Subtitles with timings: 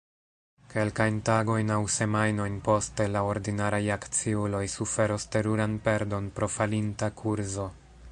[0.69, 7.69] Kelkajn tagojn aŭ semajnojn poste la ordinaraj akciuloj suferos teruran perdon pro falinta kurzo.